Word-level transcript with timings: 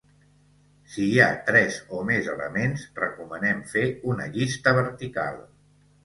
Si 0.91 1.03
hi 1.09 1.17
ha 1.25 1.41
tres 1.49 1.75
o 1.97 1.99
més 2.07 2.29
elements, 2.35 2.85
recomanem 3.01 3.59
fer 3.73 3.83
una 4.13 4.25
llista 4.37 4.73
vertical. 4.79 5.37